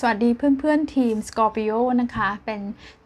[0.00, 2.60] สวัสดีเพื่อนๆทีม Scorpio นะคะ เป็น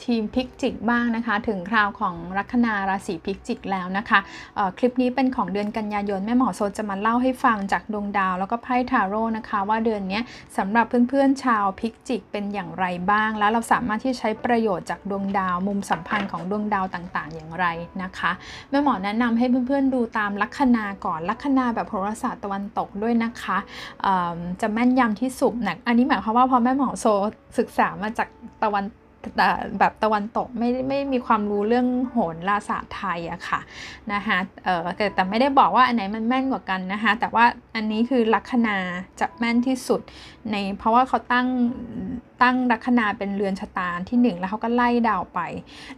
[0.04, 4.18] ทีมพิกจิกบ้างนะคะ ถึงคราวของลัคนาราศีพิกจิกแล้วนะคะ
[4.78, 10.20] คลิปนี้เป็นของเดือนกันยายน แม่หมอโซจะมาเล่าให้ฟังจากดวงดาว แล้วก็ไพ่ทาโร่นะคะ ว่าเดือนนี้
[10.58, 17.66] สำหรับเพื่อนๆชาวพิกจิกเป็นอย่างไรบ้าง แล้วเราสามารถที่ใช้ประโยชน์จากดวงดาวมุมสัมพันธ์ของดวงดาวต่างๆ อย่างไร
[18.02, 18.30] นะคะ
[18.70, 23.58] แม่หมอแนะนำให้เพื่อนๆดูตามลัคนาก่อนลัคนาแบบโหราศาสตร์ตะวันตกด้วยนะคะ
[24.60, 27.06] จะแม่นยำที่สุดนะอันนี้หมายความว่าพอแม่หมอโซ
[27.58, 28.28] ศึกษามาจาก
[28.64, 28.84] ตะวัน
[29.78, 32.16] แบบตะวันตกไม่ไม่มีความรู้เรื่องโห
[32.48, 33.60] ราศาสตร์ไทยอะค่ะ
[34.12, 34.38] นะคะ
[34.96, 38.76] แต่แต่ไม่ได้บอกว่าอันไหนมันแม่นกว่ากันนะคะแต่ว่าอันนี้คือลัคนา
[39.20, 40.00] จะแม่นที่สุด
[40.50, 41.46] ในเพราะว่าเขาตั้ง
[42.42, 45.40] ตั้งลัคนาเป็นเรือนชะตาที่ 1 แล้วเขาก็ไล่ดาวไป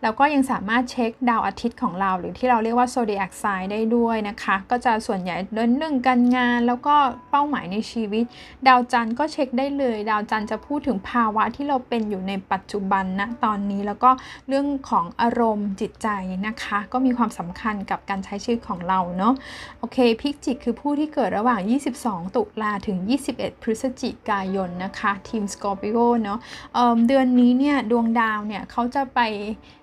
[0.02, 6.95] แล้วก็ยังสามารถเช็คดาวอาทิตย์ของเรา หรือที่เราเรียกว่า zodiac sign ได้ด้วยนะคะ ก็จะส่วนใหญ่เรื่องเรื่องการงาน แล้วก็
[7.30, 8.24] เป้าหมายในชีวิต
[8.68, 14.10] ดาวจันทร์ก็เช็คได้เลย ดาวจันทร์จะพูดถึงภาวะที่เราเป็นอยู่ในปัจจุบันณนะตอนนี้แล้วก็
[14.48, 16.09] เรื่องของอารมณ์จิตใจ
[16.46, 19.35] นะคะ ก็มีความสำคัญกับการใช้ชีวิตของเราเนาะ
[19.79, 21.60] โอเคพิกจิกคือผู้ที่เกิดระหว่าง
[21.98, 22.98] 22 ตุลาถึง
[23.32, 26.32] 21 พฤศจิกายนนะคะทีมสกอร์ปิโอเนาะ
[26.75, 29.21] เเดือนนี้เนี่ยดวงดาวเนี่ยเขาจะไป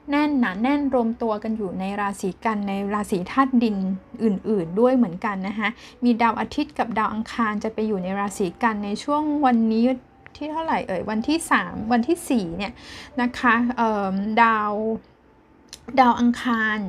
[0.09, 3.75] แน่นหนาแน่นรวมตัวกันอยู่ในราศีกันในราศีธาตุดิน
[4.23, 5.70] อื่น ๆ ด้วยเหมือนกันนะคะ
[6.03, 9.83] มีดาวอาทิตย์กับดาวอังคารจะไปอยู่ในราศีกันในช่วงวันนี้
[10.36, 12.73] ที่เท่าไหร่เอ่ยวันที่ 3 วันที่ 4 เนี่ย
[13.22, 13.55] นะคะ
[14.42, 14.73] ดาว
[16.00, 16.80] ดาวอังคาร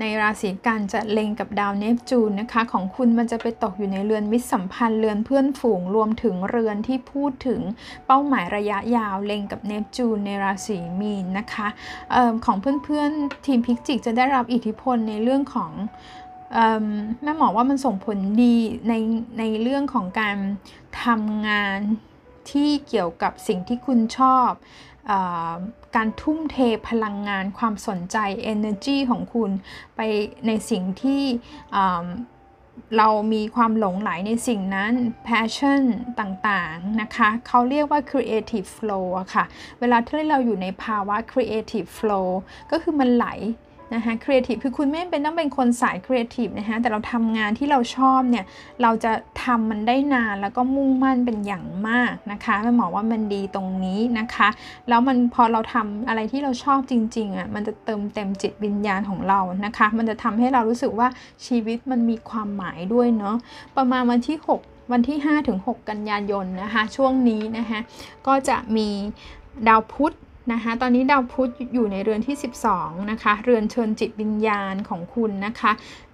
[0.00, 7.60] ในราศีกันจะเล็งกับดาวเนปจูนนะคะ ของคุณมันจะไปตกอยู่ในเรือนมิตรสัมพันธ์เรือนเพื่อนฝูงรวมถึงเรือนที่พูดถึง
[8.06, 11.68] เป้าหมายระยะยาวเล็งกับเนปจูนในราศีมีนนะคะ
[12.14, 15.72] ออของเพื่อนๆทีมพิกจิกจะได้รับอิทธิพลในเรื่องของ
[17.22, 18.56] แม่หมอว่ามันส่งผลดี
[18.88, 18.94] ใน
[19.38, 20.36] ในเรื่องของการ
[21.04, 21.78] ทำงาน
[22.50, 24.50] ที่เกี่ยวกับสิ่งที่คุณชอบ
[25.96, 26.56] การทุ่มเท
[26.88, 28.16] พลังงานความสนใจ
[28.52, 29.50] energy ของคุณ
[29.96, 30.00] ไป
[30.46, 31.22] ในสิ่งที่
[32.98, 34.92] เรามีความหลงไหลในสิ่งนั้น
[35.26, 35.82] passion
[36.20, 39.44] ต่างๆ นะคะ เขาเรียกว่า creative flow ค่ะ
[39.80, 42.28] เวลาที่เราอยู่ในภาวะ creative flow
[42.70, 43.26] ก็คือมันไหล
[43.94, 48.44] นะคะครีเอทีฟคือคุณไม่จำเป็นต้องเป็นคนสายครีเอทีฟนะคะแต่เราทำงานที่เราชอบเนี่ย
[48.82, 49.12] เราจะ
[49.44, 54.48] ทำมันได้นานแล้วก็มุ่งมั่นเป็นอย่างมากนะคะแม่หมอว่ามันดีตรงนี้นะคะ
[54.88, 61.08] แล้วมันพอเราทำอะไรที่เราชอบจริงๆอะมันจะเติมเต็มจิตวิญญาณของเรานะคะ มันจะทำให้เรารู้สึกว่า
[61.46, 63.36] ชีวิตมันมีความหมายด้วยเนาะ
[63.76, 67.80] ประมาณวันที่ 6 วันที่5ถึง6กันยายนนะคะช่วงนี้นะคะ
[68.26, 68.88] ก็จะมี
[69.68, 70.14] ดาวพุธ
[70.52, 72.36] นะคะตอนนี้ดาวพุธอยู่ในเรือนที่
[72.72, 75.70] 12 นะคะ เรือนเชิญจิตวิญญาณของคุณนะคะ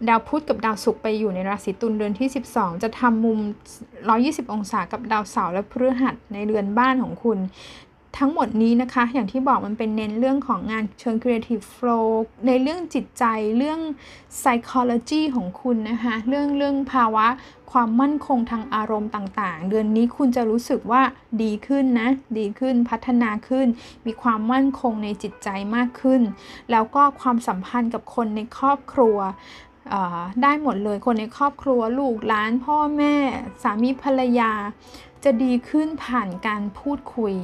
[0.09, 3.39] ดาวพุธกับดาวศุกร์ไปอยู่ในราศีตุลเรือนที่ 12 จะทำมุม
[3.97, 7.41] 120 องศากับดาวเสาร์และพฤหัสในเรือนบ้านของคุณ
[8.19, 12.07] ทั้งหมดนี้นะคะ อย่างที่บอกมันเป็นเน้นเรื่องของงานเชิง creative flow
[12.47, 13.25] ในเรื่องจิตใจ
[13.59, 13.81] เรื่อง
[14.41, 17.27] psychology ของคุณนะคะ เรื่องเรื่องภาวะ
[17.73, 21.03] ความมั่นคงทางอารมณ์ต่างๆ เดือนนี้คุณจะรู้สึกว่า
[21.43, 22.09] ดีขึ้นนะ
[22.39, 23.67] ดีขึ้นพัฒนาขึ้น
[24.07, 26.23] มีความมั่นคงในจิตใจมากขึ้น
[26.71, 29.19] แล้วก็ความสัมพันธ์กับคนในครอบครัว
[30.43, 33.15] ได้หมดเลยคนในครอบครัวลูกหลานพ่อแม่
[33.63, 34.53] สามีภรรยา
[35.25, 37.35] จะดีขึ้นผ่านการพูดคุย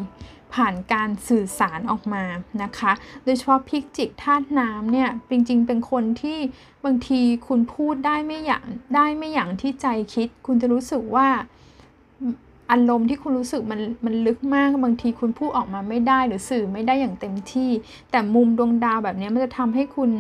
[0.55, 2.25] ผ่านการสื่อสารออกมา
[2.63, 2.93] นะคะ
[3.25, 6.39] โดยเฉพาะพิกจิกธาตุน้ำเนี่ยจริงๆ เป็นคนที่
[6.85, 8.65] บางทีคุณพูดได้ไม่อย่าง
[8.95, 11.29] ได้ไม่อย่างที่ใจคิด คุณจะรู้สึกว่า
[12.73, 17.71] อารมณ์ที่คุณรู้สึกมันมันลึกมากบางทีคุณพูดออกมาไม่ได้หรือสื่อไม่ได้อย่างเต็มที่
[18.11, 20.11] แต่มุมดวงดาวแบบนี้มันจะทำให้คุณ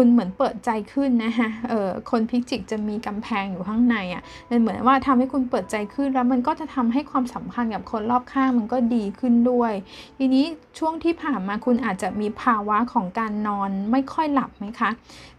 [0.00, 9.72] คุณเหมือนเปิดใจขึ้นนะคะเออคนพิจิกจะมีกำแพงอยู่ข้างในอะ่ะมันเหมือนว่าทำให้คุณเปิดใจขึ้นแล้วมันก็จะทำให้ความสัมพันธ์กับคนรอบข้างมันก็ดีขึ้นด้วย
[10.18, 10.44] ทีนี้
[10.78, 14.90] ช่วงที่ผ่านมาคุณอาจจะมีภาวะของการนอนไม่ค่อยหลับไหมคะ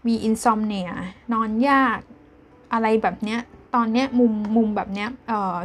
[0.07, 0.89] มีอินซอมเนีย
[1.33, 1.97] นอนยาก
[2.73, 3.39] อะไรแบบเนี้ย
[3.75, 5.09] ตอนเนี้ยมุมมุมแบบเนี้ย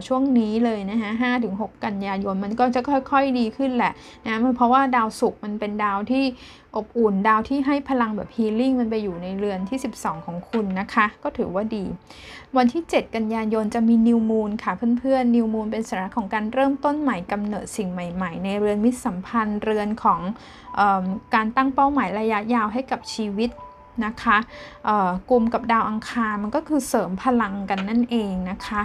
[0.07, 2.81] ช่วงนี้เลยนะคะห้าถึงหกันยายนมันก็จะ
[3.11, 3.93] ค่อยๆดีขึ้นแหละ
[4.27, 6.25] นะเพราะว่าดาวศุกร์มันเป็นดาวที่
[6.77, 11.85] อบอุ่น ดาวที่ให้พลังแบบฮีลิ่งมันไปอยู่ในเรือนที่ 12 ของคุณนะคะ ก็ถือว่าดี
[12.57, 20.21] วันที่ 7 กันยายนจะมีนิวมูนค่ะเพื่อนๆนิวมูนเป็นสัญลักษณ์ของการเริ่มต้นใหม่กำเนิดสิ่งใหม่ ๆ ในเรือนมิตรสัมพันธ์เรือนของ
[20.79, 21.05] ออ
[21.35, 23.51] การตั้งเป้าหมายระยะยาวให้กับชีวิต
[24.05, 24.37] นะคะ
[25.31, 28.83] กลุ่มกับดาวอังคารมันก็คือเสริมพลังกันนั่นเองนะคะ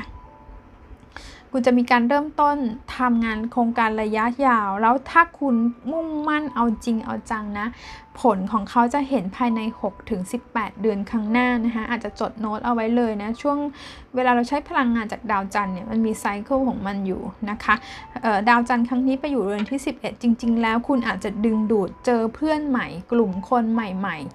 [1.54, 2.58] คุณจะมีการเริ่มต้น
[2.98, 5.56] ทำงานโครงการระยะยาว แล้วถ้าคุณ
[5.92, 7.68] มุ่งมั่นเอาจริงเอาจังนะ
[8.22, 9.60] ผลของเขาจะเห็นภายใน
[10.22, 13.58] 6-18 เดือนข้างหน้านะคะอาจจะจดโน้ตเอาไว้เลยนะ ช่วง
[14.16, 17.76] เวลาเราใช้พลังงานจากดาวจันทร์เนี่ยมันมีไซเคิลของมันอยู่นะคะ
[18.50, 24.30] ดาวจันทร์ครั้งนี้ไปอยู่เรือนที่ 11 จริง ๆ แล้วคุณอาจจะดึงดูดเจอเพื่อนใหม่ กลุ่มคนใหม่ ๆ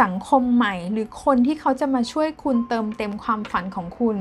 [0.00, 4.16] สังคมใหม่ หรือคนที่เขาจะมาช่วยคุณเติมเต็มความฝันของคุณ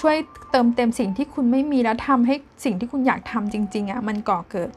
[0.00, 0.16] ช่วย
[0.50, 2.34] เติมเต็มสิ่งที่คุณไม่มีแล้วทำให้
[2.64, 4.70] สิ่งที่คุณอยากทำจริง ๆอะ่ะมันก่อเกิด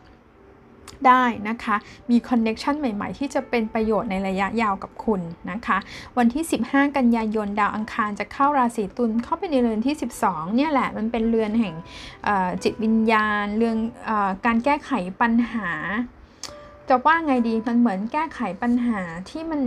[1.07, 1.75] ได้นะคะ
[2.09, 5.21] มีคอนเน็ชันใหม่ๆ ที่จะเป็นประโยชน์ในระยะยาวกับคุณ
[5.51, 5.77] นะคะ
[6.17, 9.95] วันที่ 15 กันยายนดาวอังคารจะเข้าราศีตุลเข้าไปในเรือนที่
[10.25, 11.75] 12 เนี่ยแหละ มันเป็นเรือนแห่ง
[12.63, 13.77] จิตวิญญาณ เรื่อง
[14.09, 14.11] อ
[14.45, 14.91] การแก้ไข
[15.21, 15.69] ปัญหา
[16.89, 18.99] จะว่าไงดี มันเหมือนแก้ไขปัญหา
[19.29, 19.61] ที่มัน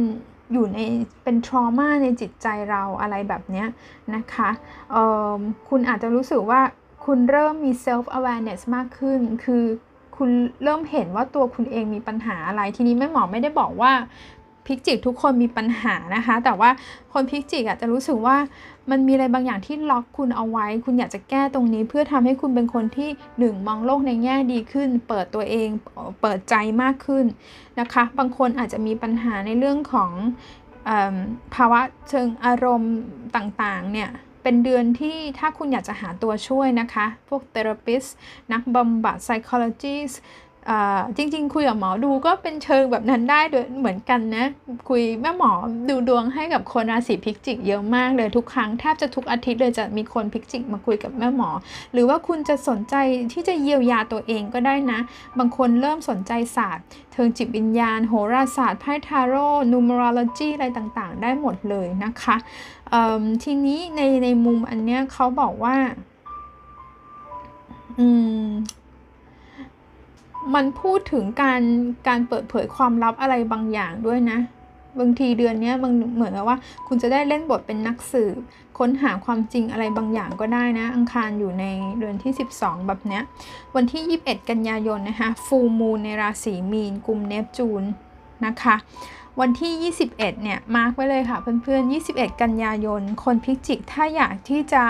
[0.53, 0.79] อยู่ใน
[1.25, 3.65] เป็นทรมาในจิตใจเราอะไรแบบนี้
[4.15, 4.51] นะคะ
[5.69, 6.61] คุณอาจจะรู้สึกว่า
[7.05, 9.65] คุณเริ่มมี self awareness มากขึ้น คือ
[10.17, 10.31] คุณ
[10.63, 13.93] เริ่มเห็นว่าตัวคุณเองมีปัญหาอะไร ทีนี้แม่หมอไม่ได้บอกว่า
[14.71, 16.71] พิกจิกทุกคนมีปัญหานะคะ แต่ว่า
[17.13, 18.37] คนพิกจิกอาจจะรู้สึกว่า
[18.91, 25.69] มันมีอะไรบางอย่างที่ล็อกคุณเอาไว้ คุณอยากจะแก้ตรงนี้ เพื่อทำให้คุณเป็นคนที่หนึ่งมองโลกในแง่ดีขึ้น เปิดตัวเอง
[26.21, 27.25] เปิดใจมากขึ้น
[27.81, 30.11] นะคะ บางคนอาจจะมีปัญหาในเรื่องของ
[30.89, 30.91] อ
[31.55, 32.95] ภาวะเชิงอารมณ์
[33.37, 34.11] ต่างๆเนี่ย
[34.43, 38.05] เป็นเดือนที่ถ้าคุณอยากจะหาตัวช่วยนะคะ พวกเทอราปิส
[38.53, 40.15] นักบำบัด psychologist
[41.17, 44.47] จริง ๆ คุยกับหมอดูก็เป็นเชิงแบบนั้นได้ด้วยเหมือนกันนะ
[44.89, 45.53] คุยแม่หมอ
[45.89, 51.51] ดูดวงให้กับคนราศีพิกจิกเยอะมากเลยทุกครั้งแทบจะทุกอาทิตย์เลยจะมีคนพิกจิกมาคุยกับแม่หมอ
[51.93, 52.95] หรือว่าคุณจะสนใจ
[53.33, 55.01] ที่จะเยียวยาตัวเองก็ได้นะ
[55.39, 62.37] บางคนเริ่มสนใจศาสตร์เทิงจิตวิญญาณ โหราศาสตร์ไพ่ทาโร่นูมรอโลจีอะไรต่างๆ ได้หมดเลยนะคะ
[63.43, 65.77] ทีนี้ในในมุมอันเนี้ยเขาบอกว่า
[67.99, 68.07] อื
[68.43, 68.47] ม
[70.55, 71.61] มันพูดถึงการ
[72.09, 74.39] การเปิดเผยความลับอะไรบางอย่างด้วยนะ
[74.99, 78.39] บางทีเดือนนี้บางเหมือนกับว่า คุณจะได้เล่นบทเป็นนักสืบ
[78.79, 81.65] ค้นหาความจริงอะไรบางอย่างก็ได้นะ อังคารอยู่ใน
[81.99, 83.23] เดือนที่ 12 แบบเนี้ย
[83.77, 87.83] วันที่ 21 กันยายนนะคะฟูมูลในราศีมีนกลุ่มเนปจูน
[88.47, 88.77] นะคะ
[89.41, 94.83] วันที่ 21 เนี่ย มาร์กไว้เลยค่ะเพื่อนๆ 21 กันยายน คนพิจิก ถ้าอยากที่จะ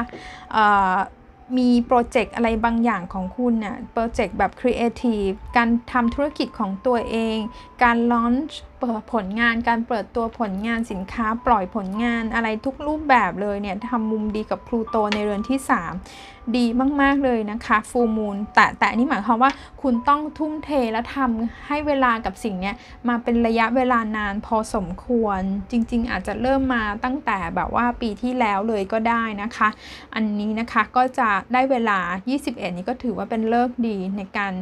[1.59, 7.39] มีโปรเจกต์อะไรบางอย่างของคุณเนี่ยโปรเจกต์แบบครีเอทีฟการทำธุรกิจของตัวเอง
[7.83, 16.67] การ launch เปิดผลงานการเปิดตัวผลงานสินค้าปล่อยผลงานอะไรทุกรูปแบบเลยเนี่ยทำมุมดีกับพลูโตในเรือนที่ 3 ดี
[17.03, 19.51] มาก ๆ เลยนะคะ full moon แต่แต่นี่หมายความว่า
[19.83, 22.73] คุณต้องทุ่มเทและทำให้เวลากับสิ่งนี้
[23.09, 25.41] มาเป็นระยะเวลานานพอสมควร
[25.71, 29.69] จริง ๆ อาจจะเริ่มมาตั้งแต่แบบว่าปีที่แล้วเลยก็ได้นะคะ
[30.15, 31.99] อันนี้นะคะก็จะได้เวลา
[32.39, 34.53] 21 นี้ก็ถือว่าเป็นเลิกดีในการ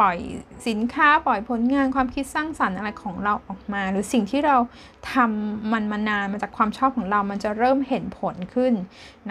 [0.00, 0.18] ปล่อย
[0.68, 4.56] สินค้าปล่อยผลงานความคิดสร้างสรรค์ไรของเราออกมา หรือสิ่งที่เรา
[5.12, 8.72] ทำมันมานานมาจากความชอบของเรามันจะเริ่มเห็นผลขึ้น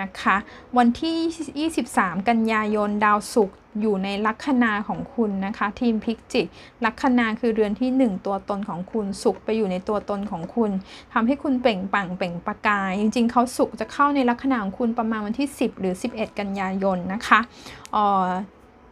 [0.01, 0.35] นะคะ
[0.77, 6.47] วันที่ 23 กันยายนดาวศุกร์อยู่ในลัคนาของคุณนะคะ ทีมพิกจิก
[6.85, 10.71] ลัคนาคือเรือนที่ 1 ตัวตนของคุณสุขไปอยู่ในตัวตนของคุณ
[11.13, 17.39] ทำให้คุณเปล่งปังเปล่งประกาย จริง ๆดาวศุกร์จะเข้าในลัคนาของคุณประมาณวันที่ 10 หรือ 11 กันยายนนะคะ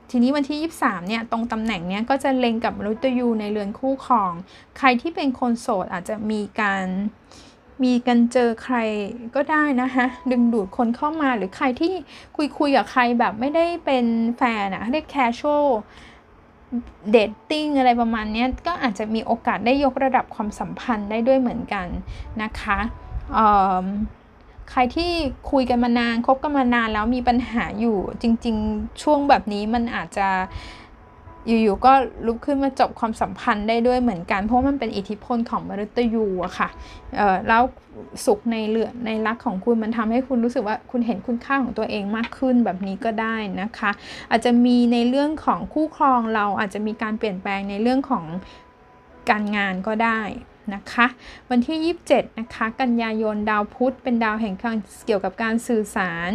[0.09, 4.31] ทีนี้วันที่ 23 เนี่ย ตรงตำแหน่งเนี้ยก็จะเล็งกับมนุษย์ยูในเรือนคู่ครอง
[4.77, 6.85] ใครที่เป็นคนโสดอาจจะมีการ
[7.83, 8.77] มีกันเจอใคร
[9.35, 11.93] ก็ได้นะคะดึงดูดคนเข้ามาหรือใครที่
[12.35, 14.05] คุยคุยกับใครแบบไม่ได้เป็น
[14.37, 15.65] แฟนอะเรียก casual
[17.11, 21.87] dating อะไรประมาณนี้ก็อาจจะมีโอกาสได้ยกระดับความสัมพันธ์ได้ด้วยเหมือนกัน
[22.41, 22.79] นะคะ
[24.75, 25.11] ใครที่
[25.51, 30.27] คุยกันมานานคบกันมานานแล้วมีปัญหาอยู่จริง ๆ ช่วงแบบนี้มันอาจจะ
[31.47, 31.93] อยู่ๆก็
[32.25, 36.69] ลุกขึ้นมาจบความสัมพันธ์ได้ด้วยเหมือนกัน เพราะมันเป็นอิทธิพลของมฤตยูอะค่ะ
[37.47, 37.63] แล้ว
[38.25, 43.91] สุขในเลือในรักของคุณมันทำให้คุณรู้สึกว่าคุณเห็นคุณค่าของตัวเองมากขึ้นแบบนี้ก็ได้นะคะ
[44.31, 48.25] อาจจะมีในเรื่องของคู่ครองเราอาจจะมีการเปลี่ยนแปลงในเรื่องของ
[49.29, 50.21] การงานก็ได้
[50.75, 51.07] นะคะ
[51.49, 56.31] วันที่ 27 นะคะ กันยายนดาวพุธเป็นดาวแห่งการเกี่ยวกับการสื่อสาร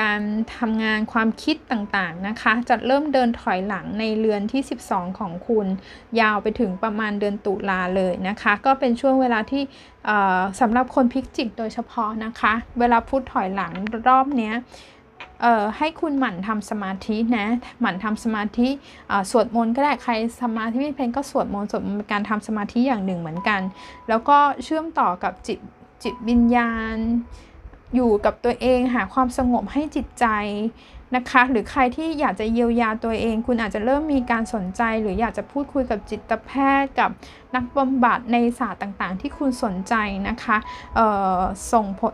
[0.00, 0.20] การ
[0.56, 5.66] ทำงานความคิดต่างๆนะคะ จะเริ่มเดินถอยหลังในเรือนที่ 12 ของคุณ
[6.20, 9.62] ยาวไปถึงประมาณเดือนตุลาเลยนะคะ ก็เป็นช่วงเวลาที่
[10.60, 13.72] สำหรับคนพิกจิกโดยเฉพาะนะคะ เวลาพุธถอยหลัง
[14.08, 14.95] รอบนี้เอ่อ
[15.78, 17.46] ให้คุณหมั่นทำสมาธินะ
[17.80, 18.68] หมั่นทำสมาธิ
[19.30, 20.12] สวดมนต์ก็ได้ใคร
[20.42, 23.60] สมาธิไม่เป็นก็สวดมนต์สวดมนต์เป็นการทำสมาธิอย่างหนึ่งเหมือนกัน
[24.08, 25.58] แล้วก็เชื่อมต่อกับจิต
[26.02, 26.96] จิตวิญญาณ
[27.94, 30.26] อยู่กับตัวเองหาความสงบให้จิตใจ
[31.16, 36.50] นะคะ หรือใครที่อยากจะเยียวยาตัวเอง คุณอาจจะเริ่มมีการสนใจ หรืออยากจะพูดคุยกับจิตแพ
[36.80, 37.10] ทย์กับ
[37.54, 39.94] นักบำบัดในศาสตร์ต่างๆ ที่คุณสนใจ
[40.28, 40.56] นะคะ
[41.72, 42.12] ส่งผล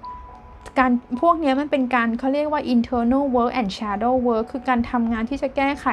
[0.79, 5.87] การพวกนี้มันเป็นการเขาเรียกว่า internal work and shadow work คือการทำงานที่จะแก้ไข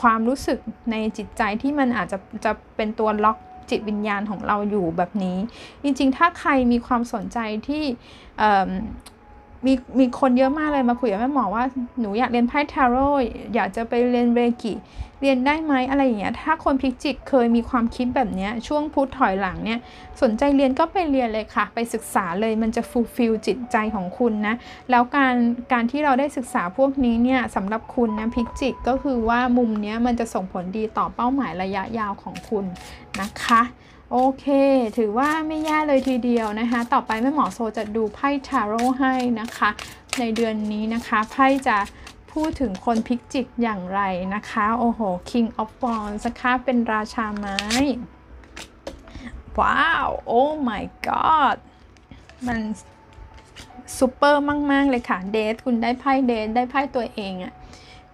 [0.00, 0.58] ความรู้สึก
[0.90, 3.38] ในจิตใจที่มันอาจจะจะเป็นตัวล็อก
[3.70, 5.38] จิตวิญญาณของเราอยู่แบบนี้
[5.82, 7.84] จริงๆ ถ้าใครมีความสนใจที่
[9.66, 11.64] มีมีคนเยอะมากเลยมาคุยกับแม่หมอว่า
[12.00, 13.08] หนูอยากเรียนไพ่ทาโร่
[13.54, 14.74] อยากจะไปเรียนเรกิ
[15.22, 19.78] เรียนได้ไหมอะไรอย่างเงี้ยถ้าคนพิจิกเคยมีความคิดแบบเนี้ยช่วงพุทถอยหลังเนี่ย
[20.22, 24.54] สนใจเรียนก็ไปเรียนเลยค่ะ ไปศึกษาเลยมันจะฟูลฟิลจิตใจของคุณนะ
[24.90, 25.34] แล้วการ
[25.72, 32.64] การที่เราได้ศึกษาพวกนี้เนี่ยสำหรับคุณนะพิจิกก็คือว่ามุมเนี้ยมันจะส่งผลดีต่อเป้าหมายระยะยาวของคุณ
[33.20, 33.62] นะคะ
[34.12, 34.46] โอเค
[34.98, 39.70] ถือว่าไม่แย่เลยทีเดียวนะคะ ต่อไปแม่หมอโซจะดูไพ่ทาโร่ให้นะคะ
[40.18, 41.76] ในเดือนนี้นะคะไพ่จะ
[42.32, 44.00] พูดถึงคนพิกจิกอย่างไร
[44.34, 45.00] นะคะ โอ้โห
[45.30, 47.58] King of Wands นะคะเป็นราชาไม้
[49.58, 51.56] ว้าว โอ้ my god
[52.46, 52.60] มัน
[53.98, 57.52] ซูเปอร์มาก ๆ เลยค่ะ เดทคุณได้ไพ่เดทได้ไพ่ตัวเองอะ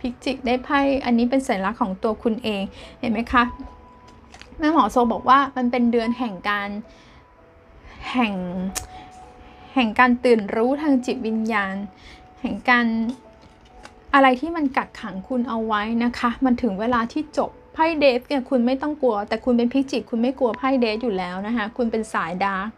[0.01, 2.63] พิกจิกได้ไพ่อันนี้เป็นสัญลักษณ์ของตัวคุณเอง
[3.01, 3.45] เห็นไหมคะ
[4.59, 6.69] แม่หมอโซบอกว่ามันเป็นเดือนแห่งการ
[8.13, 8.35] แห่ง
[9.75, 11.75] แห่งการตื่นรู้ทางจิตวิญญาณ
[12.41, 12.87] แห่งการ
[14.15, 22.69] อะไรที่มันกักขังคุณเอาไว้นะคะ มันถึงเวลาที่จบไพ่เดฟเนี่ยคุณไม่ต้องกลัว แต่คุณเป็นพิจิกคุณไม่กลัวไพ่เดฟอยู่แล้วนะคะคุณเป็นสายดาร์ก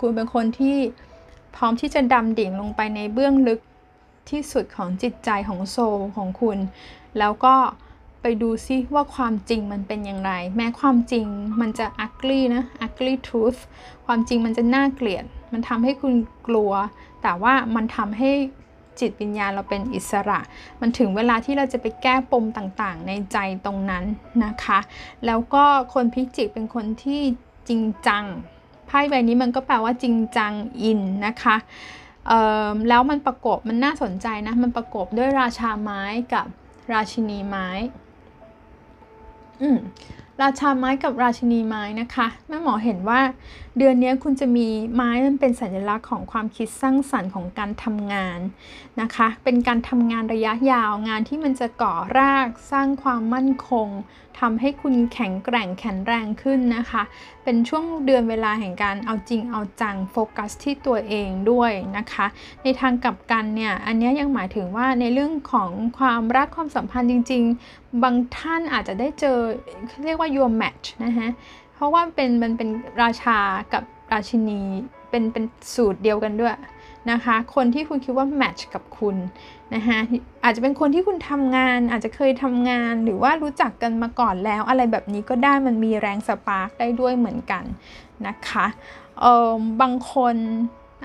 [0.00, 0.76] คุณเป็นคนที่
[1.56, 3.60] พร้อมที่จะดำดิ่งลงไปในเบื้องลึก
[4.30, 5.76] ที่สุดของจิตใจของโซ
[6.16, 6.58] ของคุณ
[7.18, 7.54] แล้วก็
[8.22, 11.26] ไปดูซิว่าความจริงมันเป็นอย่างไร แม้ความจริง
[11.60, 13.60] มันจะ ugly นะ ugly truth
[14.06, 16.14] ความจริงมันจะน่าเกลียด มันทำให้คุณ
[16.46, 16.72] กลัว
[17.22, 18.30] แต่ว่ามันทำให้
[19.00, 20.38] จิตวิญญาณเราเป็นอิสระ
[20.80, 24.04] มันถึงเวลาที่เราจะไปแก้ปมต่างๆ ในใจตรงนั้น
[24.44, 24.78] นะคะ
[25.26, 27.22] แล้วก็คนพิจิกเป็นคนที่
[27.68, 28.24] จริงจัง
[28.86, 31.56] ไพ่ใบนี้มันก็แปลว่าจริงจังอินนะคะ
[32.88, 36.02] แล้วมันประกบมันน่าสนใจนะ มันประกบด้วยราชาไม้
[36.34, 36.46] กับ
[36.92, 37.68] ราชินีไม้
[39.62, 39.78] อืม
[40.42, 43.20] ราชาไม้กับราชินีไม้นะคะแม่หมอเห็นว่า
[43.78, 48.40] เดือนนี้คุณจะมีไม้มันเป็นสัญลักษณ์ของความคิดสร้างสรรค์ของการทำงาน
[49.00, 53.88] นะคะ เป็นการทำงานระยะยาวงานที่มันจะก่อรากสร้างความมั่นคง
[54.40, 57.02] ทำให้คุณแข็งแกร่งแข็งแรงขึ้นนะคะ
[57.44, 62.26] เป็นช่วงเดือนเวลาแห่งการเอาจริงเอาจังโฟกัสที่ตัวเองด้วยนะคะ
[62.62, 67.42] ในทางกลับกันเนี่ย อันนี้ยังหมายถึงว่าในเรื่องของความรักความสัมพันธ์จริง
[67.72, 69.38] ๆ บางท่านอาจจะได้เจอ
[70.04, 71.28] เรียกว่า your match นะคะ
[71.74, 72.68] เพราะว่าเป็นมันเป็น
[73.02, 73.38] ราชา
[73.72, 74.60] กับราชินี
[75.10, 76.54] เป็นเป็นสูตรเดียวกันด้วย
[77.10, 79.16] นะคะ คนที่คุณคิดว่า match กับคุณ
[79.74, 79.98] นะคะ
[80.44, 87.64] อาจจะเป็นคนที่คุณทำงาน อาจจะเคยทำงานหรือว่ารู้จักกันมาก่อนแล้ว อะไรแบบนี้ก็ได้มันมีแรง spark ได้ด้วยเหมือนกัน
[88.26, 88.66] นะคะ
[89.20, 89.50] เออ
[89.80, 90.36] บางคน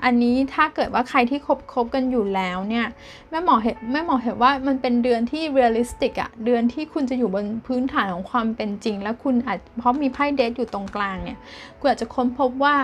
[0.04, 2.86] อันนี้ถ้าเกิดว่าใครที่คบคบกันอยู่แล้วเนี่ย
[3.30, 11.38] แม่หมอเห็นแม่หมอเห็นว่ามันเป็นเดือนที่ realistic อะเดือนที่คุณจะอยู่บนพื้นฐานของความเป็นจริง แล้วคุณอาจเพราะมีไพ่ Death อยู่ตรงกลางเนี่ย
[11.78, 12.76] คุณอาจจะค้นพบว่า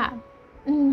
[0.66, 0.88] อืม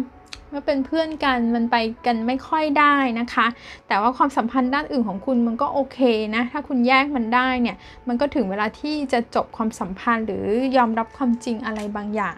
[0.52, 1.76] ว่าเป็นเพื่อนกันมันไป
[2.06, 3.48] กันไม่ค่อยได้นะคะ
[3.88, 6.00] แต่ว่าความสัมพันธ์ด้านอื่นของคุณมันก็โอเค
[6.36, 7.78] นะ ถ้าคุณแยกมันได้เนี่ย
[8.08, 10.46] มันก็ถึงเวลาที่จะจบความสัมพันธ์ หรือ
[10.78, 12.38] ยอมรับความจริงอะไรบางอย่าง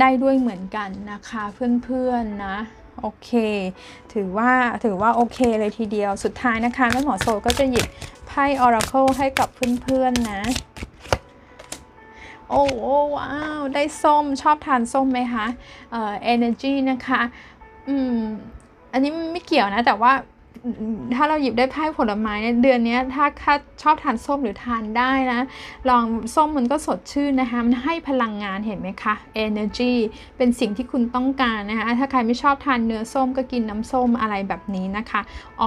[0.00, 2.56] ได้ด้วยเหมือนกันนะคะเพื่อนๆนะ
[3.00, 3.30] โอเค
[4.12, 4.50] ถือว่า
[4.84, 7.86] ถือว่าโอเคเลยทีเดียว สุดท้ายนะคะแม่หมอโซก็จะหยิบ
[8.28, 9.48] ไพ่ออราเคิลให้กับ
[9.82, 10.40] เพื่อนๆนะ
[12.50, 15.46] โอ้โอ้ว้าว ได้ส้มชอบทานส้มไหมคะ
[15.90, 17.20] เอ่อ energy นะคะ
[17.88, 18.18] อืม
[18.92, 20.12] อันนี้ไม่เกี่ยวนะ แต่ว่า
[21.14, 25.40] ถ้าเราหยิบได้ไพ่ผลไม้ในเดือนนี้ถ้าถ้าชอบทานส้มหรือทานได้นะ
[25.90, 29.92] ลองส้มมันก็สดชื่นนะคะ มันให้พลังงานเห็นไหมคะ energy
[30.36, 35.20] เป็นสิ่งที่คุณต้องการนะคะ ถ้าใครไม่ชอบทานเนื้อส้มก็กินน้ำส้มอะไรแบบนี้นะคะ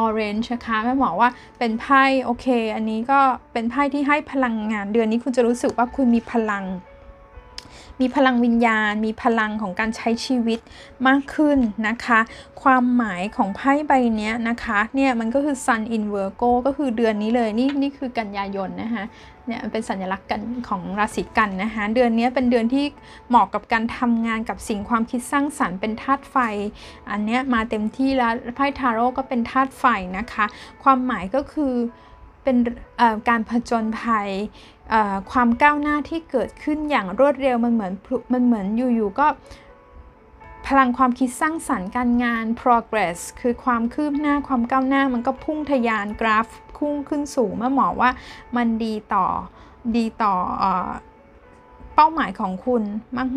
[0.04, 1.30] orange นะคะแม่บอว่า
[1.60, 3.20] เป็นไพ่โอเค อันนี้ก็
[3.54, 6.66] เป็นไพ่ที่ให้พลังงาน เดือนนี้คุณจะรู้สึกว่าคุณมีพลัง
[8.02, 10.60] มีพลังวิญญาณ มีพลังของการใช้ชีวิต
[11.08, 12.20] มากขึ้นนะคะ
[12.62, 13.92] ความหมายของไพ่ใบ
[14.22, 19.04] นี้นะคะเนี่ยมันก็คือ Sun in Virgo ก็คือเดือนนี้เลยนี่นี่คือกันยายนนะคะ
[19.48, 22.86] เนี่ยเป็นสัญลักษณ์กันของราศีกันนะคะเดือนนี้เป็นเดือนที่
[23.30, 26.38] เหมาะกับการทำงานกับสิ่งความคิดสร้างสรรค์เป็นธาตุไฟ
[27.12, 29.86] อันเนี้ยมาเต็มที่แล้วไพ่ทาโร่ก็เป็นธาตุไฟ
[30.18, 30.46] นะคะ
[30.84, 31.74] ความหมายก็คือ
[32.44, 32.58] เป็น
[33.30, 34.30] การผจญภัย
[35.32, 37.94] ความก้าวหน้าที่เกิดขึ้นอย่างรวดเร็วมันเหมือน
[38.34, 39.28] มันเหมือนอยู่ๆก็
[40.68, 48.10] พลังความคิดสร้างสรรค์การงาน progress คือความคืบหน้าความก้าวหน้ามันก็พุ่งทะยานกราฟพุ่งขึ้นสูงเมื่อหมอว่า
[48.58, 49.26] มันดีต่อ
[49.96, 50.34] ดีต่อ
[50.64, 50.66] อ
[52.02, 52.84] ป้าหมายของคุณ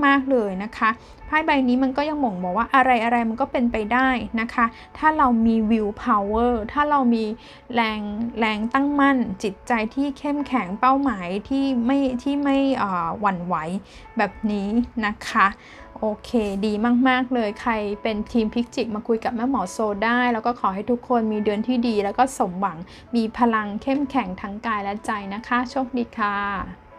[0.05, 0.91] มาก ๆ เลยนะคะ
[1.27, 4.09] ไพ่ใบนี้มันก็ยังบ่งบอกว่าอะไรอะไรมันก็เป็นไปได้
[4.41, 4.67] นะคะ
[4.99, 7.25] ถ้าเรามี will power ถ้าเรามี
[7.75, 8.01] แรง
[8.39, 13.55] แรงตั้งมั่น จิตใจที่เข้มแข็งเป้าหมายที่ไม่ที่ไม่อ่อหวั่นไหว
[14.17, 14.69] แบบนี้
[15.07, 15.47] นะคะ
[15.99, 16.31] โอเค
[16.67, 16.73] ดี
[17.09, 22.79] มาก ๆ เลยใครเป็นทีมพิกจิกมาคุยกับแม่หมอโซได้ แล้วก็ขอให้ทุกคนมีเดือนที่ดี แล้วก็สมหวัง
[23.17, 26.84] มีพลังเข้มแข็งทั้งกายและใจนะคะ โชคดีค่ะ